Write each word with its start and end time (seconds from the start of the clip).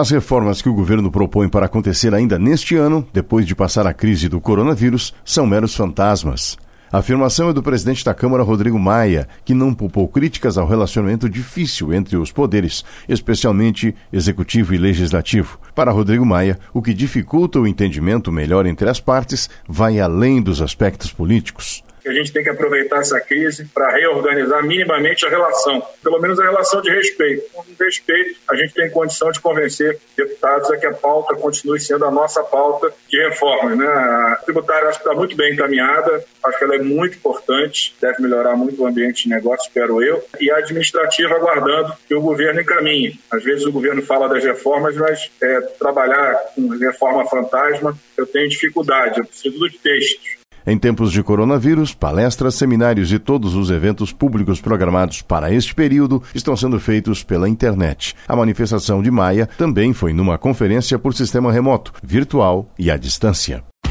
As 0.00 0.08
reformas 0.08 0.62
que 0.62 0.68
o 0.70 0.72
governo 0.72 1.10
propõe 1.10 1.46
para 1.46 1.66
acontecer 1.66 2.14
ainda 2.14 2.38
neste 2.38 2.74
ano, 2.74 3.06
depois 3.12 3.44
de 3.44 3.54
passar 3.54 3.86
a 3.86 3.92
crise 3.92 4.30
do 4.30 4.40
coronavírus, 4.40 5.12
são 5.22 5.46
meros 5.46 5.76
fantasmas. 5.76 6.56
A 6.90 7.00
afirmação 7.00 7.50
é 7.50 7.52
do 7.52 7.62
presidente 7.62 8.02
da 8.02 8.14
Câmara, 8.14 8.42
Rodrigo 8.42 8.78
Maia, 8.78 9.28
que 9.44 9.52
não 9.52 9.74
poupou 9.74 10.08
críticas 10.08 10.56
ao 10.56 10.66
relacionamento 10.66 11.28
difícil 11.28 11.92
entre 11.92 12.16
os 12.16 12.32
poderes, 12.32 12.82
especialmente 13.06 13.94
executivo 14.10 14.72
e 14.72 14.78
legislativo. 14.78 15.58
Para 15.74 15.92
Rodrigo 15.92 16.24
Maia, 16.24 16.58
o 16.72 16.80
que 16.80 16.94
dificulta 16.94 17.60
o 17.60 17.66
entendimento 17.66 18.32
melhor 18.32 18.64
entre 18.64 18.88
as 18.88 19.00
partes 19.00 19.50
vai 19.68 20.00
além 20.00 20.40
dos 20.40 20.62
aspectos 20.62 21.12
políticos 21.12 21.84
que 22.00 22.08
a 22.08 22.12
gente 22.12 22.32
tem 22.32 22.42
que 22.42 22.50
aproveitar 22.50 23.00
essa 23.00 23.20
crise 23.20 23.64
para 23.66 23.90
reorganizar 23.92 24.64
minimamente 24.64 25.26
a 25.26 25.28
relação, 25.28 25.82
pelo 26.02 26.20
menos 26.20 26.38
a 26.38 26.44
relação 26.44 26.80
de 26.80 26.90
respeito. 26.90 27.50
Com 27.52 27.64
respeito, 27.78 28.38
a 28.48 28.56
gente 28.56 28.74
tem 28.74 28.90
condição 28.90 29.30
de 29.30 29.40
convencer 29.40 29.98
deputados 30.16 30.70
a 30.70 30.76
que 30.76 30.86
a 30.86 30.92
pauta 30.92 31.34
continue 31.36 31.80
sendo 31.80 32.04
a 32.04 32.10
nossa 32.10 32.42
pauta 32.42 32.92
de 33.08 33.22
reformas. 33.22 33.76
Né? 33.76 33.86
A 33.86 34.40
tributária 34.44 34.88
acho 34.88 34.98
que 34.98 35.06
está 35.06 35.16
muito 35.16 35.36
bem 35.36 35.54
encaminhada, 35.54 36.24
acho 36.44 36.58
que 36.58 36.64
ela 36.64 36.76
é 36.76 36.82
muito 36.82 37.16
importante, 37.16 37.94
deve 38.00 38.22
melhorar 38.22 38.56
muito 38.56 38.82
o 38.82 38.86
ambiente 38.86 39.24
de 39.24 39.30
negócio, 39.30 39.66
espero 39.66 40.02
eu, 40.02 40.24
e 40.40 40.50
a 40.50 40.56
administrativa 40.56 41.34
aguardando 41.34 41.94
que 42.06 42.14
o 42.14 42.20
governo 42.20 42.60
encaminhe. 42.60 43.18
Às 43.30 43.42
vezes 43.42 43.66
o 43.66 43.72
governo 43.72 44.02
fala 44.02 44.28
das 44.28 44.44
reformas, 44.44 44.96
mas 44.96 45.30
é, 45.42 45.60
trabalhar 45.78 46.34
com 46.54 46.68
reforma 46.68 47.28
fantasma 47.28 47.96
eu 48.16 48.26
tenho 48.26 48.48
dificuldade, 48.48 49.18
eu 49.18 49.24
preciso 49.24 49.68
de 49.68 49.78
textos 49.78 50.39
em 50.70 50.78
tempos 50.78 51.10
de 51.10 51.22
coronavírus, 51.22 51.92
palestras, 51.92 52.54
seminários 52.54 53.12
e 53.12 53.18
todos 53.18 53.54
os 53.54 53.70
eventos 53.70 54.12
públicos 54.12 54.60
programados 54.60 55.22
para 55.22 55.52
este 55.52 55.74
período 55.74 56.22
estão 56.34 56.56
sendo 56.56 56.78
feitos 56.78 57.24
pela 57.24 57.48
internet. 57.48 58.14
A 58.28 58.36
manifestação 58.36 59.02
de 59.02 59.10
Maia 59.10 59.48
também 59.58 59.92
foi 59.92 60.12
numa 60.12 60.38
conferência 60.38 60.98
por 60.98 61.14
sistema 61.14 61.52
remoto, 61.52 61.92
virtual 62.02 62.72
e 62.78 62.90
à 62.90 62.96
distância. 62.96 63.69